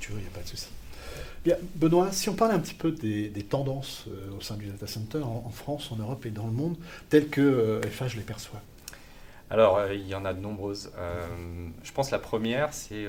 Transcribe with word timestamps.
tu 0.00 0.12
veux, 0.12 0.18
il 0.18 0.22
n'y 0.22 0.28
a 0.28 0.32
pas 0.32 0.42
de 0.42 0.48
souci. 0.48 0.68
Benoît, 1.74 2.12
si 2.12 2.28
on 2.28 2.34
parle 2.34 2.52
un 2.52 2.58
petit 2.58 2.74
peu 2.74 2.92
des, 2.92 3.30
tendances 3.48 4.06
au 4.36 4.40
sein 4.40 4.56
du 4.56 4.66
data 4.66 4.86
center 4.86 5.22
en, 5.22 5.48
France, 5.50 5.90
en 5.90 5.96
Europe 5.96 6.26
et 6.26 6.30
dans 6.30 6.46
le 6.46 6.52
monde, 6.52 6.76
telles 7.08 7.28
que 7.28 7.80
FH 7.90 8.16
les 8.16 8.22
perçoit 8.22 8.60
Alors, 9.48 9.90
il 9.90 10.06
y 10.06 10.14
en 10.14 10.24
a 10.26 10.34
de 10.34 10.40
nombreuses. 10.40 10.90
je 11.82 11.92
pense 11.92 12.10
la 12.10 12.18
première, 12.18 12.74
c'est 12.74 13.06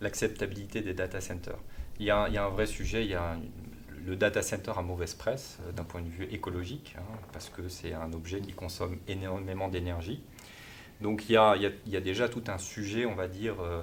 l'acceptabilité 0.00 0.80
des 0.80 0.94
data 0.94 1.20
centers. 1.20 1.58
Il 2.00 2.06
y, 2.06 2.10
a, 2.10 2.24
un 2.24 2.48
vrai 2.48 2.66
sujet, 2.66 3.04
il 3.04 3.10
y 3.10 3.14
a 3.14 3.36
le 4.06 4.16
data 4.16 4.42
center 4.42 4.72
a 4.76 4.82
mauvaise 4.82 5.14
presse 5.14 5.58
d'un 5.76 5.84
point 5.84 6.00
de 6.00 6.08
vue 6.08 6.24
écologique, 6.30 6.94
hein, 6.98 7.18
parce 7.32 7.50
que 7.50 7.68
c'est 7.68 7.92
un 7.92 8.12
objet 8.12 8.40
qui 8.40 8.52
consomme 8.52 8.96
énormément 9.06 9.68
d'énergie. 9.68 10.22
Donc 11.00 11.28
il 11.28 11.32
y, 11.32 11.36
a, 11.36 12.00
déjà 12.00 12.28
tout 12.28 12.42
un 12.48 12.58
sujet, 12.58 13.06
on 13.06 13.14
va 13.14 13.28
dire, 13.28 13.60
euh, 13.60 13.82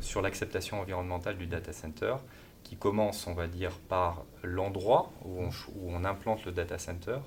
sur 0.00 0.22
l'acceptation 0.22 0.80
environnementale 0.80 1.36
du 1.36 1.46
data 1.46 1.72
center, 1.72 2.16
qui 2.62 2.76
commence, 2.76 3.26
on 3.26 3.34
va 3.34 3.46
dire, 3.46 3.72
par 3.88 4.24
l'endroit 4.42 5.12
où 5.24 5.44
on, 5.86 6.04
implante 6.04 6.44
le 6.46 6.52
data 6.52 6.78
center, 6.78 7.18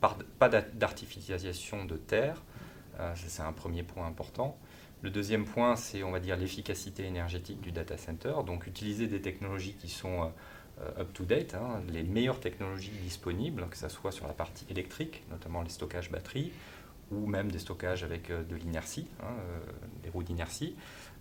pas 0.00 0.48
d'artificialisation 0.48 1.84
de 1.84 1.96
terre, 1.96 2.42
euh, 2.98 3.12
c'est 3.14 3.42
un 3.42 3.52
premier 3.52 3.82
point 3.82 4.06
important. 4.06 4.58
Le 5.02 5.10
deuxième 5.10 5.44
point, 5.44 5.76
c'est, 5.76 6.02
on 6.02 6.10
va 6.10 6.20
dire, 6.20 6.36
l'efficacité 6.36 7.04
énergétique 7.04 7.60
du 7.60 7.70
data 7.70 7.96
center, 7.96 8.34
donc 8.46 8.66
utiliser 8.66 9.06
des 9.06 9.20
technologies 9.20 9.74
qui 9.74 9.88
sont 9.88 10.32
up-to-date, 10.98 11.54
hein, 11.54 11.82
les 11.88 12.04
meilleures 12.04 12.40
technologies 12.40 12.92
disponibles, 13.02 13.66
que 13.68 13.76
ce 13.76 13.88
soit 13.88 14.12
sur 14.12 14.26
la 14.26 14.32
partie 14.32 14.64
électrique, 14.70 15.24
notamment 15.30 15.62
les 15.62 15.70
stockages 15.70 16.10
batteries, 16.10 16.52
ou 17.10 17.26
même 17.26 17.50
des 17.50 17.58
stockages 17.58 18.04
avec 18.04 18.30
euh, 18.30 18.42
de 18.44 18.56
l'inertie, 18.56 19.06
hein, 19.20 19.26
euh, 19.26 19.58
des 20.02 20.10
roues 20.10 20.22
d'inertie. 20.22 20.76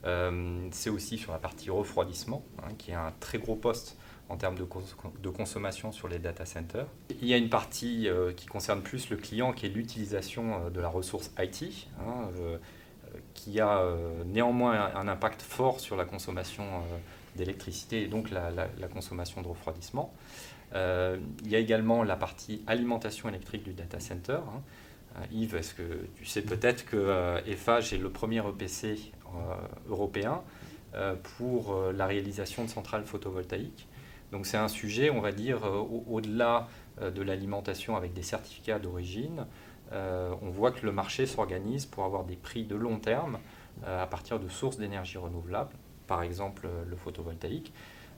Euh, 0.06 0.68
c'est 0.72 0.90
aussi 0.90 1.18
sur 1.18 1.32
la 1.32 1.40
partie 1.40 1.70
refroidissement, 1.70 2.44
hein, 2.60 2.70
qui 2.78 2.92
est 2.92 2.96
un 2.96 3.14
très 3.20 3.38
gros 3.38 3.56
poste 3.56 3.98
en 4.30 4.36
termes 4.36 4.56
de, 4.56 5.30
consommation 5.30 5.94
sur 5.94 6.10
les 6.10 6.20
data 6.20 6.46
centers. 6.46 6.88
Il 7.22 7.28
y 7.28 7.34
a 7.34 7.38
une 7.38 7.48
partie 7.48 8.10
qui 8.36 8.46
concerne 8.46 8.82
plus 8.82 9.10
le 9.10 9.16
client, 9.16 9.54
qui 9.54 9.66
est 9.66 9.70
l'utilisation 9.70 10.70
de 10.70 10.82
la 10.82 10.90
ressource 10.90 11.32
IT, 11.40 11.88
hein, 12.02 12.28
qui 13.34 13.62
a 13.62 13.82
néanmoins 14.26 14.92
un, 14.94 15.08
impact 15.08 15.42
fort 15.42 15.80
sur 15.80 15.96
la 15.96 16.04
consommation 16.04 16.66
d'électricité 17.38 18.04
et 18.04 18.08
donc 18.08 18.30
la, 18.30 18.68
consommation 18.94 19.42
de 19.42 19.48
refroidissement. 19.48 20.14
il 20.74 21.48
y 21.50 21.56
a 21.56 21.60
également 21.60 22.04
la 22.04 22.18
partie 22.18 22.62
alimentation 22.68 23.30
électrique 23.30 23.64
du 23.64 23.72
data 23.72 24.02
center. 24.02 24.40
Yves, 25.32 25.56
est-ce 25.56 25.74
que 25.74 26.08
tu 26.16 26.26
sais 26.26 26.42
peut-être 26.42 26.86
que 26.86 27.42
EFH 27.48 27.94
est 27.94 27.98
le 27.98 28.10
premier 28.10 28.40
EPC 28.48 29.12
euh, 29.36 29.56
européen 29.90 30.42
euh, 30.96 31.16
pour 31.38 31.76
la 31.94 32.06
réalisation 32.06 32.64
de 32.64 32.70
centrales 32.70 33.04
photovoltaïques 33.04 33.88
donc 34.34 34.46
c'est 34.46 34.58
un 34.58 34.68
sujet, 34.68 35.10
on 35.10 35.22
va 35.22 35.32
dire, 35.32 35.62
au-delà 36.10 36.68
de 37.02 37.22
l'alimentation 37.22 37.96
avec 37.96 38.12
des 38.12 38.24
certificats 38.24 38.78
d'origine, 38.78 39.46
on 39.94 40.50
voit 40.50 40.72
que 40.72 40.86
le 40.86 40.92
marché 40.92 41.26
s'organise 41.26 41.86
pour 41.86 42.04
avoir 42.04 42.26
des 42.26 42.36
prix 42.36 42.66
de 42.66 42.76
long 42.76 43.00
terme 43.00 43.40
à 43.86 44.06
partir 44.06 44.38
de 44.42 44.50
sources 44.50 44.76
d'énergie 44.76 45.18
renouvelable, 45.18 45.72
par 46.08 46.24
exemple 46.24 46.68
le 46.86 46.96
photovoltaïque. 46.98 47.72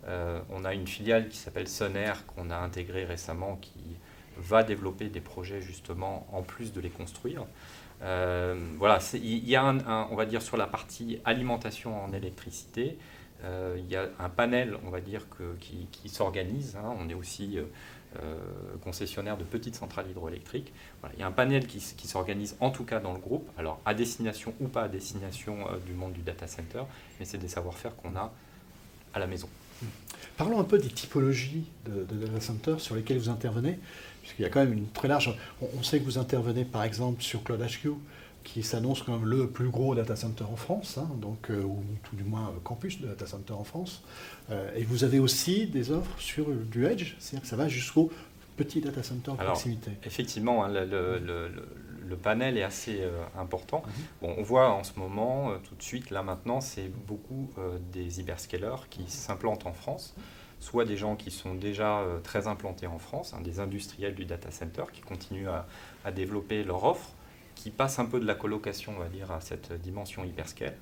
on 0.07 0.65
a 0.65 0.73
une 0.73 0.87
filiale 0.87 1.29
qui 1.29 1.37
s'appelle 1.37 1.67
Sonair 1.67 2.25
qu'on 2.25 2.49
a 2.49 2.57
intégrée 2.57 3.05
récemment 3.05 3.57
qui 3.57 3.99
va 4.39 4.63
développer 4.63 5.09
des 5.09 5.21
projets 5.21 5.61
justement 5.61 6.27
en 6.31 6.41
plus 6.41 6.73
de 6.73 6.81
les 6.81 6.89
construire. 6.89 7.45
Euh, 8.01 8.55
voilà, 8.77 8.99
il 9.13 9.47
y 9.47 9.55
a 9.55 9.63
un, 9.63 10.07
on 10.09 10.15
va 10.15 10.25
dire 10.25 10.41
sur 10.41 10.57
la 10.57 10.67
partie 10.67 11.19
alimentation 11.25 12.01
en 12.01 12.13
électricité, 12.13 12.97
euh, 13.43 13.75
il 13.77 13.89
y 13.89 13.95
a 13.95 14.09
un 14.19 14.29
panel, 14.29 14.77
on 14.85 14.89
va 14.89 15.01
dire, 15.01 15.27
que, 15.29 15.55
qui, 15.59 16.09
s'organise. 16.09 16.77
Hein. 16.77 16.95
on 16.97 17.09
est 17.09 17.13
aussi 17.13 17.57
euh, 17.57 18.35
concessionnaire 18.83 19.37
de 19.37 19.43
petites 19.43 19.75
centrales 19.75 20.09
hydroélectriques. 20.09 20.73
il 21.13 21.19
y 21.19 21.23
a 21.23 21.27
un 21.27 21.31
panel 21.31 21.67
qui, 21.67 21.79
qui 21.79 22.07
s'organise 22.07 22.55
en 22.59 22.69
tout 22.69 22.85
cas 22.85 22.99
dans 22.99 23.13
le 23.13 23.19
groupe, 23.19 23.49
alors 23.57 23.79
à 23.85 23.93
destination 23.93 24.53
ou 24.59 24.67
pas 24.67 24.83
à 24.83 24.87
destination 24.87 25.57
du 25.85 25.93
monde 25.93 26.13
du 26.13 26.21
data 26.21 26.47
center, 26.47 26.83
mais 27.19 27.25
c'est 27.25 27.37
des 27.37 27.49
savoir-faire 27.49 27.95
qu'on 27.95 28.15
a 28.15 28.31
à 29.13 29.19
la 29.19 29.27
maison. 29.27 29.49
Parlons 30.37 30.59
un 30.59 30.63
peu 30.63 30.77
des 30.77 30.87
typologies 30.87 31.65
de, 31.85 32.15
data 32.15 32.39
centers 32.39 32.79
sur 32.79 32.95
lesquelles 32.95 33.17
vous 33.17 33.29
intervenez 33.29 33.77
puisqu'il 34.21 34.43
y 34.43 34.45
a 34.45 34.49
quand 34.49 34.59
même 34.59 34.73
une 34.73 34.87
très 34.87 35.07
large... 35.07 35.35
On, 35.61 35.83
sait 35.83 35.99
que 35.99 36.05
vous 36.05 36.17
intervenez 36.17 36.65
par 36.65 36.83
exemple 36.83 37.21
sur 37.21 37.43
CloudHQ, 37.43 37.89
qui 38.43 38.63
s'annonce 38.63 39.03
comme 39.03 39.25
le 39.25 39.49
plus 39.49 39.69
gros 39.69 39.95
data 39.95 40.15
center 40.15 40.45
en 40.45 40.55
France, 40.55 40.97
hein, 40.97 41.09
donc, 41.21 41.49
euh, 41.49 41.61
ou 41.61 41.83
tout 42.03 42.15
du 42.15 42.23
moins 42.23 42.49
euh, 42.49 42.59
campus 42.63 43.01
de 43.01 43.07
data 43.07 43.25
center 43.25 43.53
en 43.53 43.63
France. 43.63 44.03
Euh, 44.49 44.71
et 44.75 44.83
vous 44.83 45.03
avez 45.03 45.19
aussi 45.19 45.67
des 45.67 45.91
offres 45.91 46.19
sur 46.19 46.47
du 46.49 46.85
Edge, 46.85 47.15
c'est-à-dire 47.19 47.41
que 47.41 47.47
ça 47.47 47.55
va 47.55 47.67
jusqu'au 47.67 48.11
petit 48.63 48.81
data 48.81 49.01
center 49.01 49.31
en 49.31 49.35
proximité. 49.35 49.91
Effectivement, 50.03 50.63
hein, 50.63 50.69
le, 50.69 52.15
panel 52.21 52.57
est 52.57 52.63
assez 52.63 53.01
important. 53.37 53.83
Mhm. 53.85 54.03
bon, 54.21 54.35
on 54.37 54.43
voit 54.43 54.71
en 54.71 54.83
ce 54.83 54.99
moment, 54.99 55.53
tout 55.63 55.75
de 55.75 55.83
suite, 55.83 56.09
là 56.09 56.23
maintenant, 56.23 56.59
c'est 56.59 56.91
beaucoup 57.07 57.49
des 57.93 58.19
hyperscalers 58.19 58.87
qui 58.89 59.03
s'implantent 59.07 59.65
en 59.65 59.73
France 59.73 60.15
soit 60.59 60.85
des 60.85 60.97
gens 60.97 61.15
qui 61.15 61.31
sont 61.31 61.55
déjà 61.55 61.99
euh, 61.99 62.19
très 62.19 62.47
implantés 62.47 62.87
en 62.87 62.99
France, 62.99 63.33
hein, 63.33 63.41
des 63.41 63.59
industriels 63.59 64.15
du 64.15 64.25
data 64.25 64.51
center 64.51 64.83
qui 64.91 65.01
continuent 65.01 65.47
à, 65.47 66.11
développer 66.11 66.63
leur 66.63 66.83
offre, 66.83 67.11
qui 67.55 67.69
passent 67.69 67.99
un 67.99 68.05
peu 68.05 68.19
de 68.19 68.25
la 68.25 68.35
colocation, 68.35 68.93
on 68.95 68.99
va 68.99 69.09
dire, 69.09 69.31
à 69.31 69.41
cette 69.41 69.73
dimension 69.73 70.23
hyperscale. 70.23 70.75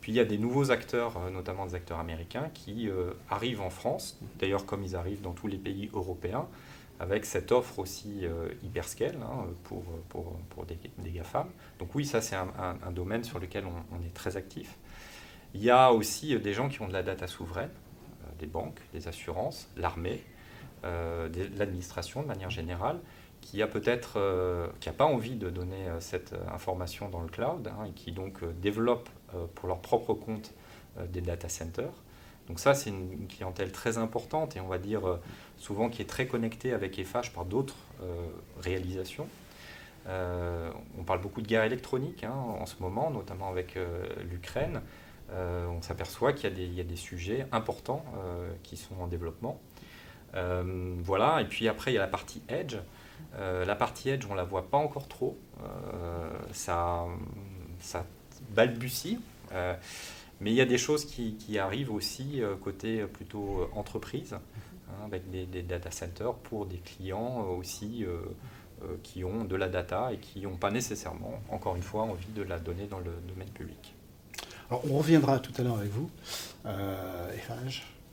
Puis 0.00 0.12
il 0.12 0.16
y 0.16 0.20
a 0.20 0.24
des 0.24 0.38
nouveaux 0.38 0.70
acteurs, 0.70 1.16
euh, 1.16 1.30
notamment 1.30 1.66
des 1.66 1.74
acteurs 1.74 1.98
américains, 1.98 2.50
qui 2.54 2.88
euh, 2.88 3.12
arrivent 3.28 3.60
en 3.60 3.70
France, 3.70 4.18
d'ailleurs 4.38 4.66
comme 4.66 4.82
ils 4.84 4.96
arrivent 4.96 5.22
dans 5.22 5.32
tous 5.32 5.48
les 5.48 5.58
pays 5.58 5.90
européens, 5.92 6.46
avec 7.00 7.24
cette 7.24 7.50
offre 7.50 7.78
aussi 7.80 8.24
hyperscale 8.62 9.16
hein, 9.22 9.46
pour, 9.64 9.82
pour, 10.08 10.38
pour, 10.50 10.64
des, 10.64 10.78
GAFAM. 11.10 11.48
Donc 11.78 11.94
oui, 11.94 12.04
ça 12.04 12.20
c'est 12.20 12.36
un, 12.36 12.92
domaine 12.92 13.24
sur 13.24 13.38
lequel 13.38 13.64
on, 13.66 14.02
est 14.04 14.14
très 14.14 14.36
actif. 14.36 14.78
Il 15.54 15.62
y 15.62 15.70
a 15.70 15.92
aussi 15.92 16.38
des 16.38 16.52
gens 16.52 16.68
qui 16.68 16.80
ont 16.80 16.88
de 16.88 16.92
la 16.92 17.02
data 17.02 17.26
souveraine, 17.26 17.70
des 18.38 18.46
banques, 18.46 18.80
des 18.92 19.08
assurances, 19.08 19.68
l'armée, 19.76 20.22
euh, 20.84 21.28
l'administration 21.56 22.22
de 22.22 22.26
manière 22.26 22.50
générale, 22.50 22.98
qui 23.40 23.62
a 23.62 23.68
peut-être, 23.68 24.14
euh, 24.16 24.66
qui 24.80 24.88
n'a 24.88 24.92
pas 24.92 25.04
envie 25.04 25.36
de 25.36 25.48
donner 25.48 25.86
euh, 25.86 26.00
cette 26.00 26.34
information 26.52 27.08
dans 27.08 27.20
le 27.20 27.28
cloud 27.28 27.68
hein, 27.68 27.84
et 27.86 27.92
qui 27.92 28.10
donc 28.10 28.44
développe 28.60 29.08
pour 29.54 29.68
leur 29.68 29.80
propre 29.80 30.12
compte 30.12 30.52
des 31.08 31.22
data 31.22 31.48
centers. 31.48 31.94
Donc 32.52 32.60
ça, 32.60 32.74
c'est 32.74 32.90
une, 32.90 33.26
clientèle 33.28 33.72
très 33.72 33.96
importante 33.96 34.56
et 34.56 34.60
on 34.60 34.68
va 34.68 34.76
dire 34.76 35.00
souvent 35.56 35.88
qui 35.88 36.02
est 36.02 36.06
très 36.06 36.26
connectée 36.26 36.74
avec 36.74 37.02
FH 37.02 37.30
par 37.32 37.46
d'autres 37.46 37.76
réalisations. 38.60 39.26
on 40.06 41.02
parle 41.06 41.22
beaucoup 41.22 41.40
de 41.40 41.46
guerre 41.46 41.64
électronique 41.64 42.24
hein, 42.24 42.34
en 42.34 42.66
ce 42.66 42.74
moment, 42.80 43.10
notamment 43.10 43.48
avec 43.48 43.78
l'Ukraine. 44.30 44.82
Euh, 45.34 45.66
on 45.66 45.80
s'aperçoit 45.80 46.32
qu'il 46.32 46.74
y, 46.74 46.80
a 46.80 46.84
des 46.84 46.96
sujets 46.96 47.46
importants 47.52 48.04
euh, 48.16 48.50
qui 48.62 48.76
sont 48.76 48.94
en 49.00 49.06
développement. 49.06 49.60
Euh, 50.34 50.94
voilà, 51.02 51.40
et 51.40 51.44
puis 51.44 51.68
après, 51.68 51.92
il 51.92 51.94
y 51.94 51.98
a 51.98 52.02
la 52.02 52.08
partie 52.08 52.42
Edge. 52.48 52.76
la 53.38 53.74
partie 53.74 54.10
Edge, 54.10 54.26
on 54.28 54.32
ne 54.32 54.36
la 54.36 54.44
voit 54.44 54.68
pas 54.68 54.78
encore 54.78 55.08
trop. 55.08 55.38
ça, 56.52 57.06
ça 57.80 58.04
balbutie. 58.50 59.18
Mais 60.42 60.50
il 60.50 60.54
y 60.54 60.60
a 60.60 60.66
des 60.66 60.78
choses 60.78 61.04
qui, 61.04 61.58
arrivent 61.58 61.92
aussi 61.92 62.42
côté 62.60 63.04
plutôt 63.06 63.68
entreprise, 63.74 64.34
hein, 64.34 65.04
avec 65.04 65.30
des, 65.30 65.62
data 65.62 65.90
centers 65.90 66.34
pour 66.34 66.66
des 66.66 66.78
clients 66.78 67.46
aussi 67.58 68.04
qui 69.02 69.24
ont 69.24 69.44
de 69.44 69.56
la 69.56 69.68
data 69.68 70.12
et 70.12 70.18
qui 70.18 70.40
n'ont 70.40 70.56
pas 70.56 70.70
nécessairement, 70.70 71.40
encore 71.48 71.76
une 71.76 71.82
fois, 71.82 72.02
envie 72.02 72.32
de 72.34 72.42
la 72.42 72.58
donner 72.58 72.86
dans 72.86 72.98
le 72.98 73.12
domaine 73.28 73.50
public 73.50 73.94
on 74.84 74.98
reviendra 74.98 75.38
tout 75.38 75.52
à 75.58 75.62
l'heure 75.62 75.78
avec 75.78 75.90
vous, 75.90 76.10
euh, 76.66 77.30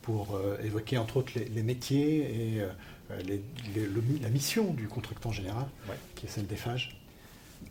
pour 0.01 0.35
euh, 0.35 0.57
évoquer 0.63 0.97
entre 0.97 1.17
autres 1.17 1.33
les, 1.35 1.63
métiers 1.63 2.55
et 2.55 2.61
euh, 2.61 2.69
la 4.21 4.29
mission 4.29 4.73
du 4.73 4.87
contractant 4.87 5.31
général, 5.31 5.65
qui 6.15 6.25
est 6.25 6.29
celle 6.29 6.47
d'EFAGE. 6.47 6.97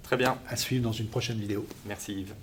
Très 0.02 0.16
bien. 0.16 0.38
À 0.48 0.56
suivre 0.56 0.82
dans 0.82 0.92
une 0.92 1.08
prochaine 1.08 1.38
vidéo. 1.38 1.66
Merci 1.86 2.20
Yves. 2.20 2.34